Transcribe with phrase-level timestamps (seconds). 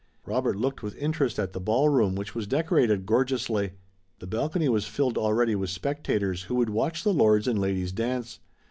[0.25, 3.73] Robert looked with interest at the ballroom which was decorated gorgeously.
[4.17, 8.39] The balcony was filled already with spectators who would watch the lords and ladies dance.